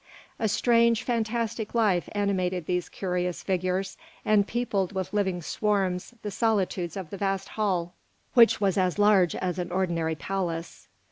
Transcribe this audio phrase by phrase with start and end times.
[0.39, 6.97] A strange, fantastic life animated these curious figures, and peopled with living swarms the solitudes
[6.97, 7.93] of the vast hall,
[8.33, 10.87] which was as large as an ordinary palace.